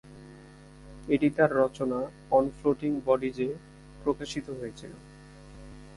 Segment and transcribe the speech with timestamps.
[1.07, 1.99] এটি তাঁর রচনা
[2.31, 3.49] "on floating বডিজ"য়ে
[4.03, 4.91] প্রকাশিত হয়েছিল।